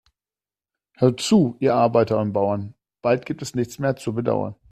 Hört 0.95 1.21
zu, 1.21 1.57
ihr 1.59 1.75
Arbeiter 1.75 2.19
und 2.19 2.33
Bauern, 2.33 2.73
bald 3.03 3.23
gibt 3.27 3.43
es 3.43 3.53
nichts 3.53 3.77
mehr 3.77 3.95
zu 3.97 4.15
bedauern. 4.15 4.55